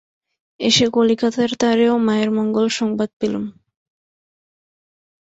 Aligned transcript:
এসে 0.59 0.85
কলিকাতার 0.93 1.51
তারেও 1.59 1.95
মায়ের 1.97 2.29
মঙ্গল 2.31 2.65
সংবাদ 2.79 3.09
পেলুম। 3.19 3.45